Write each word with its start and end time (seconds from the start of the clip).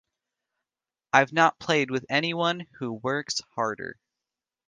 I've 1.13 1.31
not 1.31 1.59
played 1.59 1.91
with 1.91 2.07
anyone 2.09 2.65
who 2.79 2.91
works 2.91 3.39
harder. 3.53 3.99